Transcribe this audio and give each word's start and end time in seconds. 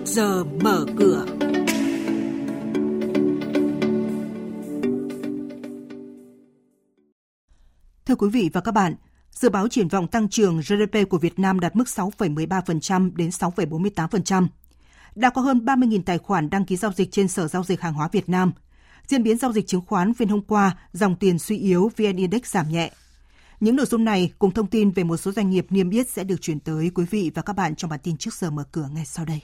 trước 0.00 0.06
giờ 0.06 0.44
mở 0.44 0.86
cửa. 0.96 1.26
Thưa 8.06 8.14
quý 8.14 8.28
vị 8.28 8.50
và 8.52 8.60
các 8.60 8.72
bạn, 8.72 8.94
dự 9.30 9.48
báo 9.48 9.68
triển 9.68 9.88
vọng 9.88 10.08
tăng 10.08 10.28
trưởng 10.28 10.60
GDP 10.60 11.08
của 11.10 11.18
Việt 11.18 11.38
Nam 11.38 11.60
đạt 11.60 11.76
mức 11.76 11.84
6,13% 11.84 13.10
đến 13.14 13.28
6,48%. 13.28 14.46
Đã 15.14 15.30
có 15.30 15.42
hơn 15.42 15.64
30.000 15.64 16.02
tài 16.06 16.18
khoản 16.18 16.50
đăng 16.50 16.64
ký 16.64 16.76
giao 16.76 16.92
dịch 16.92 17.12
trên 17.12 17.28
Sở 17.28 17.48
Giao 17.48 17.64
dịch 17.64 17.80
Hàng 17.80 17.94
hóa 17.94 18.08
Việt 18.12 18.28
Nam. 18.28 18.52
Diễn 19.06 19.22
biến 19.22 19.38
giao 19.38 19.52
dịch 19.52 19.66
chứng 19.66 19.86
khoán 19.86 20.14
phiên 20.14 20.28
hôm 20.28 20.42
qua, 20.42 20.76
dòng 20.92 21.16
tiền 21.16 21.38
suy 21.38 21.58
yếu, 21.58 21.90
VN 21.96 22.16
Index 22.16 22.42
giảm 22.44 22.68
nhẹ. 22.68 22.90
Những 23.60 23.76
nội 23.76 23.86
dung 23.86 24.04
này 24.04 24.32
cùng 24.38 24.50
thông 24.50 24.66
tin 24.66 24.90
về 24.90 25.04
một 25.04 25.16
số 25.16 25.32
doanh 25.32 25.50
nghiệp 25.50 25.66
niêm 25.70 25.90
yết 25.90 26.08
sẽ 26.08 26.24
được 26.24 26.40
chuyển 26.40 26.60
tới 26.60 26.90
quý 26.94 27.04
vị 27.10 27.30
và 27.34 27.42
các 27.42 27.52
bạn 27.52 27.76
trong 27.76 27.90
bản 27.90 28.00
tin 28.02 28.16
trước 28.16 28.34
giờ 28.34 28.50
mở 28.50 28.64
cửa 28.72 28.88
ngay 28.94 29.04
sau 29.04 29.24
đây. 29.24 29.40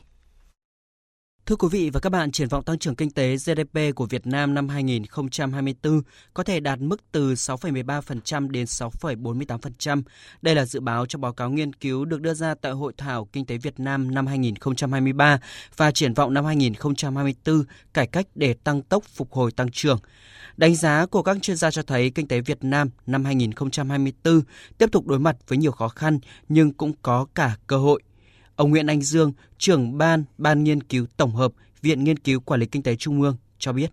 Thưa 1.46 1.56
quý 1.56 1.68
vị 1.70 1.90
và 1.90 2.00
các 2.00 2.10
bạn, 2.10 2.32
triển 2.32 2.48
vọng 2.48 2.64
tăng 2.64 2.78
trưởng 2.78 2.96
kinh 2.96 3.10
tế 3.10 3.36
GDP 3.36 3.78
của 3.94 4.06
Việt 4.06 4.26
Nam 4.26 4.54
năm 4.54 4.68
2024 4.68 6.02
có 6.34 6.42
thể 6.42 6.60
đạt 6.60 6.80
mức 6.80 7.00
từ 7.12 7.34
6,13% 7.34 8.50
đến 8.50 8.64
6,48%. 8.64 10.02
Đây 10.42 10.54
là 10.54 10.64
dự 10.64 10.80
báo 10.80 11.06
trong 11.06 11.20
báo 11.20 11.32
cáo 11.32 11.50
nghiên 11.50 11.72
cứu 11.72 12.04
được 12.04 12.20
đưa 12.20 12.34
ra 12.34 12.54
tại 12.54 12.72
Hội 12.72 12.92
thảo 12.98 13.28
Kinh 13.32 13.46
tế 13.46 13.56
Việt 13.56 13.80
Nam 13.80 14.14
năm 14.14 14.26
2023 14.26 15.38
và 15.76 15.90
triển 15.90 16.14
vọng 16.14 16.34
năm 16.34 16.44
2024 16.44 17.64
cải 17.94 18.06
cách 18.06 18.26
để 18.34 18.54
tăng 18.64 18.82
tốc 18.82 19.04
phục 19.04 19.32
hồi 19.32 19.52
tăng 19.52 19.70
trưởng. 19.70 19.98
Đánh 20.56 20.74
giá 20.74 21.06
của 21.06 21.22
các 21.22 21.36
chuyên 21.42 21.56
gia 21.56 21.70
cho 21.70 21.82
thấy 21.82 22.10
kinh 22.10 22.28
tế 22.28 22.40
Việt 22.40 22.64
Nam 22.64 22.90
năm 23.06 23.24
2024 23.24 24.40
tiếp 24.78 24.88
tục 24.92 25.06
đối 25.06 25.18
mặt 25.18 25.36
với 25.48 25.58
nhiều 25.58 25.72
khó 25.72 25.88
khăn 25.88 26.18
nhưng 26.48 26.72
cũng 26.72 26.92
có 27.02 27.26
cả 27.34 27.56
cơ 27.66 27.76
hội. 27.76 28.02
Ông 28.56 28.70
Nguyễn 28.70 28.86
Anh 28.86 29.02
Dương, 29.02 29.32
trưởng 29.58 29.98
ban 29.98 30.24
Ban 30.38 30.64
nghiên 30.64 30.82
cứu 30.82 31.06
tổng 31.16 31.30
hợp 31.30 31.52
Viện 31.82 32.04
Nghiên 32.04 32.18
cứu 32.18 32.40
Quản 32.40 32.60
lý 32.60 32.66
Kinh 32.66 32.82
tế 32.82 32.96
Trung 32.96 33.22
ương 33.22 33.36
cho 33.58 33.72
biết. 33.72 33.92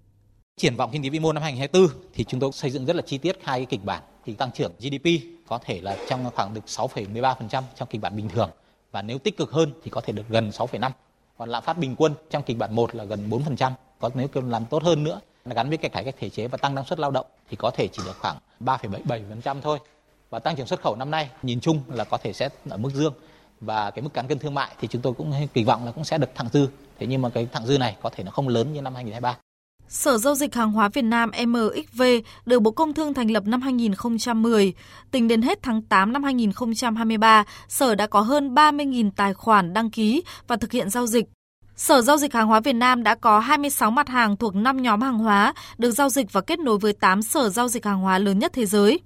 Triển 0.58 0.76
vọng 0.76 0.90
kinh 0.94 1.04
tế 1.04 1.10
vĩ 1.10 1.20
mô 1.20 1.34
năm 1.34 1.44
2024 1.44 2.02
thì 2.14 2.24
chúng 2.24 2.40
tôi 2.40 2.52
xây 2.52 2.72
dựng 2.72 2.86
rất 2.86 2.96
là 2.96 3.02
chi 3.02 3.18
tiết 3.18 3.38
hai 3.44 3.60
cái 3.60 3.66
kịch 3.66 3.84
bản. 3.86 4.04
Thì 4.26 4.34
tăng 4.34 4.52
trưởng 4.52 4.72
GDP 4.80 5.08
có 5.48 5.60
thể 5.66 5.82
là 5.82 5.98
trong 6.10 6.30
khoảng 6.36 6.54
được 6.54 6.62
6,13% 6.68 7.64
trong 7.76 7.88
kịch 7.92 8.02
bản 8.02 8.16
bình 8.16 8.30
thường 8.30 8.50
và 8.92 9.02
nếu 9.02 9.18
tích 9.18 9.38
cực 9.38 9.52
hơn 9.52 9.72
thì 9.84 9.90
có 9.90 10.02
thể 10.02 10.14
được 10.14 10.30
gần 10.30 10.50
6,5. 10.50 10.92
Còn 11.38 11.50
lạm 11.50 11.64
phát 11.64 11.78
bình 11.78 11.96
quân 11.98 12.14
trong 12.30 12.44
kịch 12.44 12.58
bản 12.58 12.76
1 12.76 12.96
là 12.96 13.04
gần 13.04 13.30
4%. 13.30 13.72
Có 14.00 14.10
nếu 14.16 14.28
làm 14.34 14.66
tốt 14.66 14.84
hơn 14.84 15.04
nữa 15.04 15.20
là 15.46 15.56
gắn 15.56 15.70
với 15.70 15.78
cái 15.78 15.90
cải 15.90 16.04
cách 16.04 16.16
thể 16.20 16.30
chế 16.30 16.48
và 16.48 16.58
tăng 16.58 16.76
năng 16.76 16.86
suất 16.86 17.00
lao 17.00 17.12
động 17.12 17.26
thì 17.50 17.56
có 17.56 17.72
thể 17.72 17.88
chỉ 17.88 18.04
được 18.06 18.18
khoảng 18.20 18.38
3,77% 18.60 19.62
thôi. 19.62 19.80
Và 20.30 20.40
tăng 20.40 20.56
trưởng 20.56 20.68
xuất 20.68 20.82
khẩu 20.82 20.96
năm 20.96 21.12
nay 21.12 21.30
nhìn 21.42 21.60
chung 21.60 21.82
là 21.88 22.04
có 22.04 22.18
thể 22.18 22.34
sẽ 22.34 22.50
ở 22.70 22.78
mức 22.78 22.90
dương 22.94 23.14
và 23.62 23.92
cái 23.92 24.04
mức 24.04 24.14
cán 24.14 24.28
cân 24.28 24.40
thương 24.40 24.54
mại 24.54 24.72
thì 24.80 24.88
chúng 24.88 25.02
tôi 25.02 25.14
cũng 25.14 25.34
kỳ 25.54 25.64
vọng 25.64 25.86
là 25.86 25.92
cũng 25.92 26.04
sẽ 26.04 26.18
được 26.18 26.30
thặng 26.36 26.48
dư. 26.54 26.68
Thế 27.00 27.08
nhưng 27.08 27.22
mà 27.22 27.30
cái 27.30 27.48
thặng 27.52 27.66
dư 27.66 27.78
này 27.78 27.96
có 28.02 28.10
thể 28.16 28.24
nó 28.24 28.32
không 28.32 28.48
lớn 28.48 28.74
như 28.74 28.82
năm 28.82 28.96
2023. 28.96 29.38
Sở 29.88 30.18
Giao 30.18 30.36
dịch 30.36 30.56
Hàng 30.56 30.72
hóa 30.72 30.90
Việt 30.90 31.02
Nam 31.02 31.32
MXV 31.46 32.04
được 32.46 32.60
Bộ 32.60 32.72
Công 32.72 32.94
Thương 32.94 33.14
thành 33.14 33.32
lập 33.32 33.44
năm 33.46 33.62
2010. 33.62 34.74
Tính 35.12 35.28
đến 35.28 35.42
hết 35.42 35.60
tháng 35.62 35.82
8 35.82 36.14
năm 36.14 36.24
2023, 36.24 37.44
Sở 37.68 37.96
đã 37.96 38.08
có 38.08 38.22
hơn 38.22 38.54
30.000 38.56 39.12
tài 39.16 39.34
khoản 39.34 39.74
đăng 39.74 39.92
ký 39.92 40.24
và 40.48 40.56
thực 40.56 40.72
hiện 40.72 40.90
giao 40.90 41.08
dịch. 41.08 41.26
Sở 41.76 42.02
Giao 42.02 42.18
dịch 42.18 42.34
Hàng 42.34 42.48
hóa 42.48 42.60
Việt 42.60 42.74
Nam 42.74 43.04
đã 43.04 43.16
có 43.16 43.40
26 43.40 43.92
mặt 43.92 44.10
hàng 44.10 44.38
thuộc 44.38 44.56
5 44.56 44.82
nhóm 44.82 45.02
hàng 45.02 45.18
hóa 45.18 45.54
được 45.78 45.92
giao 45.92 46.10
dịch 46.10 46.34
và 46.34 46.42
kết 46.42 46.60
nối 46.60 46.78
với 46.78 46.94
8 46.94 47.22
sở 47.22 47.50
giao 47.50 47.68
dịch 47.68 47.86
hàng 47.86 48.00
hóa 48.00 48.18
lớn 48.18 48.40
nhất 48.40 48.54
thế 48.54 48.66
giới. 48.66 49.00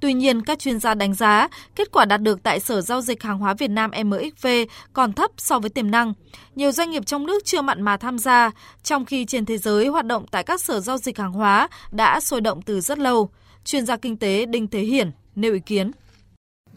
Tuy 0.00 0.14
nhiên, 0.14 0.42
các 0.42 0.58
chuyên 0.58 0.80
gia 0.80 0.94
đánh 0.94 1.14
giá 1.14 1.48
kết 1.76 1.90
quả 1.92 2.04
đạt 2.04 2.22
được 2.22 2.42
tại 2.42 2.60
Sở 2.60 2.80
Giao 2.80 3.00
dịch 3.00 3.22
Hàng 3.22 3.38
hóa 3.38 3.54
Việt 3.54 3.70
Nam 3.70 3.90
MXV 4.04 4.46
còn 4.92 5.12
thấp 5.12 5.30
so 5.36 5.58
với 5.58 5.70
tiềm 5.70 5.90
năng. 5.90 6.12
Nhiều 6.54 6.72
doanh 6.72 6.90
nghiệp 6.90 7.06
trong 7.06 7.26
nước 7.26 7.44
chưa 7.44 7.62
mặn 7.62 7.82
mà 7.82 7.96
tham 7.96 8.18
gia, 8.18 8.50
trong 8.82 9.04
khi 9.04 9.24
trên 9.24 9.46
thế 9.46 9.58
giới 9.58 9.86
hoạt 9.86 10.06
động 10.06 10.26
tại 10.30 10.44
các 10.44 10.60
sở 10.60 10.80
giao 10.80 10.98
dịch 10.98 11.18
hàng 11.18 11.32
hóa 11.32 11.68
đã 11.90 12.20
sôi 12.20 12.40
động 12.40 12.62
từ 12.62 12.80
rất 12.80 12.98
lâu. 12.98 13.30
Chuyên 13.64 13.86
gia 13.86 13.96
kinh 13.96 14.16
tế 14.16 14.46
Đinh 14.46 14.68
Thế 14.68 14.80
Hiển 14.80 15.10
nêu 15.34 15.52
ý 15.52 15.60
kiến 15.60 15.92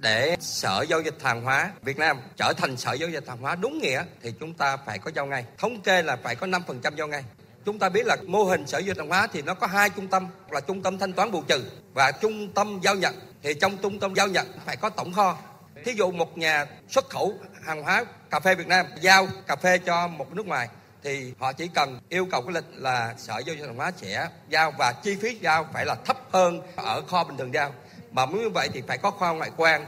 để 0.02 0.36
sở 0.40 0.86
giao 0.90 1.02
dịch 1.02 1.22
hàng 1.22 1.44
hóa 1.44 1.72
Việt 1.82 1.98
Nam 1.98 2.18
trở 2.38 2.54
thành 2.58 2.78
sở 2.78 2.94
giao 2.94 3.10
dịch 3.10 3.28
hàng 3.28 3.38
hóa 3.38 3.56
đúng 3.56 3.78
nghĩa 3.78 4.04
thì 4.22 4.34
chúng 4.40 4.54
ta 4.54 4.78
phải 4.78 5.00
có 5.00 5.12
giao 5.16 5.26
ngay 5.26 5.46
thống 5.58 5.82
kê 5.82 6.02
là 6.04 6.16
phải 6.24 6.36
có 6.36 6.48
5% 6.48 6.96
giao 6.98 7.08
ngay 7.08 7.24
chúng 7.66 7.80
ta 7.80 7.90
biết 7.90 8.06
là 8.06 8.18
mô 8.28 8.44
hình 8.44 8.68
sở 8.68 8.78
giao 8.78 8.96
hàng 8.98 9.08
hóa 9.08 9.28
thì 9.34 9.42
nó 9.42 9.54
có 9.54 9.68
hai 9.68 9.90
trung 9.90 10.08
tâm, 10.08 10.28
là 10.50 10.60
trung 10.60 10.84
tâm 10.84 10.98
thanh 10.98 11.14
toán 11.14 11.32
bù 11.32 11.42
trừ 11.48 11.64
và 11.94 12.12
trung 12.12 12.54
tâm 12.54 12.80
giao 12.84 12.96
nhận. 12.96 13.14
Thì 13.44 13.54
trong 13.54 13.78
trung 13.78 14.00
tâm 14.00 14.14
giao 14.14 14.28
nhận 14.28 14.48
phải 14.66 14.76
có 14.76 14.90
tổng 14.90 15.14
kho. 15.14 15.38
Thí 15.86 15.94
dụ 15.94 16.12
một 16.12 16.38
nhà 16.38 16.66
xuất 16.90 17.10
khẩu 17.10 17.34
hàng 17.64 17.84
hóa 17.84 18.06
cà 18.30 18.40
phê 18.40 18.56
Việt 18.56 18.68
Nam 18.68 18.86
giao 19.02 19.28
cà 19.48 19.56
phê 19.56 19.78
cho 19.78 20.08
một 20.08 20.34
nước 20.34 20.48
ngoài 20.48 20.70
thì 21.04 21.34
họ 21.40 21.54
chỉ 21.54 21.68
cần 21.68 22.00
yêu 22.10 22.28
cầu 22.32 22.42
cái 22.42 22.54
lịch 22.54 22.66
là 22.74 23.14
sở 23.18 23.38
giao 23.46 23.56
dịch 23.56 23.66
hàng 23.66 23.76
hóa 23.76 23.92
sẽ 23.98 24.28
giao 24.50 24.72
và 24.80 24.94
chi 25.04 25.16
phí 25.22 25.38
giao 25.42 25.68
phải 25.74 25.86
là 25.86 25.96
thấp 26.06 26.18
hơn 26.32 26.62
ở 26.76 27.02
kho 27.02 27.24
bình 27.24 27.38
thường 27.38 27.54
giao. 27.54 27.74
Mà 28.12 28.26
muốn 28.26 28.42
như 28.42 28.50
vậy 28.50 28.70
thì 28.74 28.82
phải 28.88 28.98
có 28.98 29.12
kho 29.12 29.34
ngoại 29.34 29.52
quan. 29.58 29.86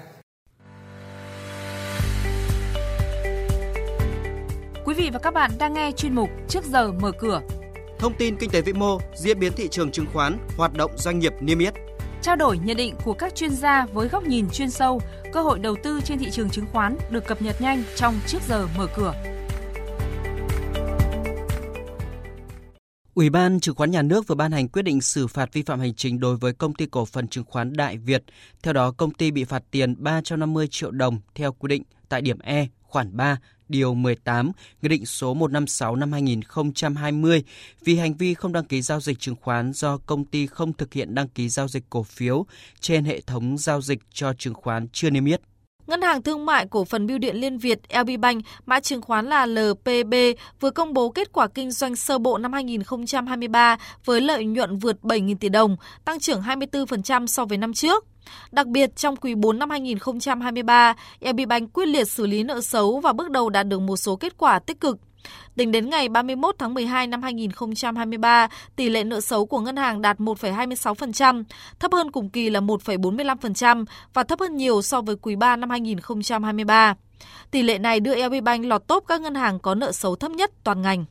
Quý 4.86 4.94
vị 4.94 5.10
và 5.14 5.20
các 5.20 5.34
bạn 5.34 5.52
đang 5.60 5.74
nghe 5.74 5.92
chuyên 5.98 6.16
mục 6.16 6.30
Trước 6.50 6.64
giờ 6.66 6.92
mở 6.92 7.12
cửa. 7.20 7.42
Thông 8.04 8.14
tin 8.14 8.38
kinh 8.38 8.50
tế 8.50 8.62
vĩ 8.62 8.74
mô, 8.74 9.00
diễn 9.16 9.40
biến 9.40 9.54
thị 9.54 9.68
trường 9.68 9.92
chứng 9.92 10.06
khoán, 10.14 10.38
hoạt 10.58 10.74
động 10.74 10.92
doanh 10.98 11.20
nghiệp 11.20 11.34
niêm 11.40 11.60
yết. 11.60 11.74
Trao 12.22 12.36
đổi 12.36 12.58
nhận 12.58 12.78
định 12.78 12.96
của 13.04 13.14
các 13.14 13.36
chuyên 13.36 13.50
gia 13.50 13.86
với 13.86 14.08
góc 14.08 14.24
nhìn 14.24 14.50
chuyên 14.50 14.70
sâu, 14.70 15.02
cơ 15.34 15.42
hội 15.42 15.60
đầu 15.60 15.76
tư 15.84 16.02
trên 16.02 16.20
thị 16.20 16.30
trường 16.32 16.50
chứng 16.50 16.66
khoán 16.72 16.98
được 17.10 17.28
cập 17.28 17.42
nhật 17.42 17.62
nhanh 17.62 17.84
trong 17.96 18.16
Trước 18.28 18.38
giờ 18.48 18.68
mở 18.78 18.88
cửa. 18.96 19.14
Ủy 23.14 23.30
ban 23.30 23.60
Chứng 23.60 23.76
khoán 23.76 23.92
Nhà 23.92 24.02
nước 24.02 24.28
vừa 24.28 24.36
ban 24.36 24.52
hành 24.52 24.68
quyết 24.68 24.82
định 24.82 25.02
xử 25.02 25.28
phạt 25.28 25.54
vi 25.54 25.64
phạm 25.64 25.80
hành 25.80 25.94
chính 25.94 26.20
đối 26.20 26.38
với 26.38 26.54
công 26.54 26.74
ty 26.74 26.86
cổ 26.86 27.06
phần 27.06 27.28
chứng 27.28 27.46
khoán 27.48 27.74
Đại 27.74 27.98
Việt. 27.98 28.24
Theo 28.64 28.74
đó, 28.74 28.92
công 28.92 29.14
ty 29.14 29.32
bị 29.32 29.44
phạt 29.44 29.64
tiền 29.72 29.96
350 29.98 30.68
triệu 30.72 30.92
đồng 30.92 31.20
theo 31.36 31.54
quy 31.54 31.68
định 31.68 31.84
tại 32.10 32.22
điểm 32.22 32.40
E 32.40 32.68
khoản 32.82 33.18
3 33.18 33.38
điều 33.74 33.94
18 33.94 34.52
Nghị 34.82 34.90
định 34.90 35.06
số 35.06 35.34
156 35.34 35.96
năm 35.96 36.12
2020 36.12 37.44
vì 37.84 37.96
hành 37.96 38.18
vi 38.18 38.34
không 38.34 38.54
đăng 38.54 38.66
ký 38.66 38.82
giao 38.82 39.00
dịch 39.00 39.20
chứng 39.20 39.36
khoán 39.42 39.74
do 39.74 39.98
công 39.98 40.26
ty 40.26 40.48
không 40.48 40.74
thực 40.74 40.94
hiện 40.94 41.16
đăng 41.16 41.28
ký 41.28 41.50
giao 41.50 41.68
dịch 41.68 41.84
cổ 41.90 42.04
phiếu 42.04 42.46
trên 42.80 43.06
hệ 43.06 43.22
thống 43.22 43.58
giao 43.58 43.82
dịch 43.82 44.00
cho 44.14 44.34
chứng 44.34 44.54
khoán 44.54 44.88
chưa 44.92 45.10
niêm 45.10 45.26
yết. 45.26 45.42
Ngân 45.88 46.02
hàng 46.02 46.22
Thương 46.22 46.46
mại 46.46 46.66
Cổ 46.66 46.86
phần 46.86 47.08
Bưu 47.08 47.18
điện 47.18 47.36
Liên 47.36 47.58
Việt 47.58 47.80
LB 48.00 48.10
Bank, 48.20 48.44
mã 48.66 48.80
chứng 48.80 49.02
khoán 49.02 49.26
là 49.26 49.46
LPB, 49.46 50.14
vừa 50.60 50.70
công 50.70 50.94
bố 50.94 51.10
kết 51.10 51.34
quả 51.34 51.48
kinh 51.48 51.72
doanh 51.72 51.96
sơ 51.96 52.18
bộ 52.18 52.38
năm 52.38 52.54
2023 52.54 53.78
với 54.06 54.22
lợi 54.22 54.46
nhuận 54.46 54.78
vượt 54.78 54.98
7.000 55.02 55.36
tỷ 55.40 55.50
đồng, 55.50 55.78
tăng 56.06 56.20
trưởng 56.20 56.42
24% 56.42 57.28
so 57.28 57.46
với 57.46 57.58
năm 57.58 57.74
trước. 57.74 58.06
Đặc 58.52 58.68
biệt, 58.68 58.96
trong 58.96 59.16
quý 59.16 59.36
4 59.36 59.60
năm 59.60 59.70
2023, 59.70 60.96
LB 61.20 61.40
Bank 61.48 61.74
quyết 61.74 61.86
liệt 61.86 62.10
xử 62.10 62.28
lý 62.28 62.44
nợ 62.44 62.62
xấu 62.62 63.00
và 63.00 63.14
bước 63.14 63.32
đầu 63.32 63.50
đạt 63.50 63.68
được 63.68 63.80
một 63.80 63.98
số 63.98 64.16
kết 64.16 64.38
quả 64.38 64.60
tích 64.60 64.80
cực. 64.80 64.98
Tính 65.56 65.72
đến 65.72 65.90
ngày 65.90 66.10
31 66.10 66.56
tháng 66.60 66.74
12 66.74 67.08
năm 67.08 67.24
2023, 67.24 68.48
tỷ 68.76 68.90
lệ 68.90 69.04
nợ 69.04 69.22
xấu 69.22 69.46
của 69.46 69.60
ngân 69.60 69.76
hàng 69.76 70.02
đạt 70.02 70.20
1,26%, 70.20 71.44
thấp 71.80 71.92
hơn 71.92 72.12
cùng 72.12 72.30
kỳ 72.30 72.50
là 72.50 72.60
1,45% 72.60 73.86
và 74.14 74.24
thấp 74.24 74.40
hơn 74.40 74.58
nhiều 74.58 74.82
so 74.82 75.02
với 75.02 75.16
quý 75.16 75.36
3 75.36 75.56
năm 75.56 75.70
2023. 75.70 76.96
Tỷ 77.52 77.64
lệ 77.64 77.78
này 77.78 78.00
đưa 78.00 78.28
LB 78.28 78.44
Bank 78.44 78.66
lọt 78.66 78.88
top 78.88 79.04
các 79.08 79.22
ngân 79.22 79.36
hàng 79.36 79.60
có 79.60 79.76
nợ 79.76 79.92
xấu 79.92 80.16
thấp 80.16 80.32
nhất 80.32 80.52
toàn 80.64 80.82
ngành. 80.82 81.06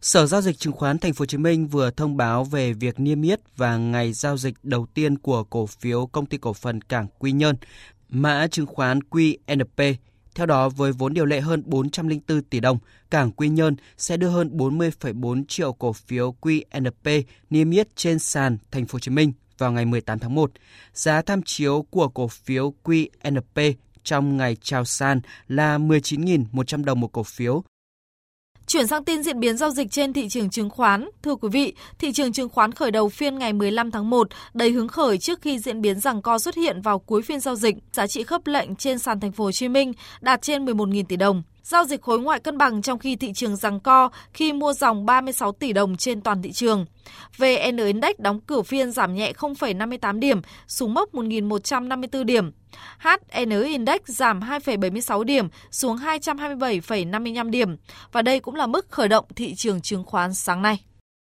Sở 0.00 0.26
giao 0.26 0.40
dịch 0.40 0.58
chứng 0.58 0.72
khoán 0.72 0.98
Thành 0.98 1.14
phố 1.14 1.22
Hồ 1.22 1.26
Chí 1.26 1.38
Minh 1.38 1.66
vừa 1.66 1.90
thông 1.90 2.16
báo 2.16 2.44
về 2.44 2.72
việc 2.72 3.00
niêm 3.00 3.22
yết 3.22 3.40
và 3.56 3.76
ngày 3.76 4.12
giao 4.12 4.36
dịch 4.36 4.54
đầu 4.62 4.86
tiên 4.94 5.18
của 5.18 5.44
cổ 5.44 5.66
phiếu 5.66 6.06
công 6.06 6.26
ty 6.26 6.38
cổ 6.38 6.52
phần 6.52 6.80
Cảng 6.80 7.06
Quy 7.18 7.32
Nhơn, 7.32 7.56
mã 8.08 8.46
chứng 8.46 8.66
khoán 8.66 9.00
QNP. 9.10 9.94
Theo 10.36 10.46
đó, 10.46 10.68
với 10.68 10.92
vốn 10.92 11.14
điều 11.14 11.24
lệ 11.24 11.40
hơn 11.40 11.62
404 11.66 12.42
tỷ 12.42 12.60
đồng, 12.60 12.78
Cảng 13.10 13.32
Quy 13.32 13.48
Nhơn 13.48 13.76
sẽ 13.96 14.16
đưa 14.16 14.28
hơn 14.28 14.56
40,4 14.56 15.44
triệu 15.48 15.72
cổ 15.72 15.92
phiếu 15.92 16.34
QNP 16.40 17.22
niêm 17.50 17.70
yết 17.70 17.96
trên 17.96 18.18
sàn 18.18 18.58
Thành 18.70 18.86
phố 18.86 18.96
Hồ 18.96 18.98
Chí 18.98 19.10
Minh 19.10 19.32
vào 19.58 19.72
ngày 19.72 19.84
18 19.84 20.18
tháng 20.18 20.34
1. 20.34 20.50
Giá 20.94 21.22
tham 21.22 21.42
chiếu 21.42 21.86
của 21.90 22.08
cổ 22.08 22.28
phiếu 22.28 22.72
QNP 22.84 23.72
trong 24.04 24.36
ngày 24.36 24.56
chào 24.62 24.84
sàn 24.84 25.20
là 25.48 25.78
19.100 25.78 26.84
đồng 26.84 27.00
một 27.00 27.12
cổ 27.12 27.22
phiếu, 27.22 27.64
Chuyển 28.66 28.86
sang 28.86 29.04
tin 29.04 29.22
diễn 29.22 29.40
biến 29.40 29.56
giao 29.56 29.70
dịch 29.70 29.90
trên 29.90 30.12
thị 30.12 30.28
trường 30.28 30.50
chứng 30.50 30.70
khoán. 30.70 31.08
Thưa 31.22 31.34
quý 31.34 31.48
vị, 31.52 31.74
thị 31.98 32.12
trường 32.12 32.32
chứng 32.32 32.48
khoán 32.48 32.72
khởi 32.72 32.90
đầu 32.90 33.08
phiên 33.08 33.38
ngày 33.38 33.52
15 33.52 33.90
tháng 33.90 34.10
1 34.10 34.28
đầy 34.54 34.70
hứng 34.70 34.88
khởi 34.88 35.18
trước 35.18 35.40
khi 35.42 35.58
diễn 35.58 35.80
biến 35.80 36.00
rằng 36.00 36.22
co 36.22 36.38
xuất 36.38 36.54
hiện 36.54 36.80
vào 36.80 36.98
cuối 36.98 37.22
phiên 37.22 37.40
giao 37.40 37.54
dịch. 37.54 37.76
Giá 37.92 38.06
trị 38.06 38.22
khớp 38.22 38.46
lệnh 38.46 38.76
trên 38.76 38.98
sàn 38.98 39.20
thành 39.20 39.32
phố 39.32 39.44
Hồ 39.44 39.52
Chí 39.52 39.68
Minh 39.68 39.92
đạt 40.20 40.42
trên 40.42 40.64
11.000 40.64 41.04
tỷ 41.08 41.16
đồng. 41.16 41.42
Giao 41.66 41.84
dịch 41.84 42.02
khối 42.02 42.20
ngoại 42.20 42.40
cân 42.40 42.58
bằng 42.58 42.82
trong 42.82 42.98
khi 42.98 43.16
thị 43.16 43.32
trường 43.32 43.56
giằng 43.56 43.80
co 43.80 44.10
khi 44.32 44.52
mua 44.52 44.72
dòng 44.72 45.06
36 45.06 45.52
tỷ 45.52 45.72
đồng 45.72 45.96
trên 45.96 46.20
toàn 46.20 46.42
thị 46.42 46.52
trường. 46.52 46.86
VN 47.36 47.76
Index 47.76 48.16
đóng 48.18 48.40
cửa 48.40 48.62
phiên 48.62 48.92
giảm 48.92 49.14
nhẹ 49.14 49.32
0,58 49.32 50.18
điểm 50.18 50.40
xuống 50.66 50.94
mốc 50.94 51.14
1.154 51.14 52.24
điểm. 52.24 52.52
HN 52.98 53.62
Index 53.64 54.00
giảm 54.04 54.40
2,76 54.40 55.22
điểm 55.22 55.48
xuống 55.70 55.96
227,55 55.96 57.50
điểm 57.50 57.76
và 58.12 58.22
đây 58.22 58.40
cũng 58.40 58.54
là 58.54 58.66
mức 58.66 58.86
khởi 58.90 59.08
động 59.08 59.24
thị 59.36 59.54
trường 59.54 59.80
chứng 59.80 60.04
khoán 60.04 60.34
sáng 60.34 60.62
nay. 60.62 60.80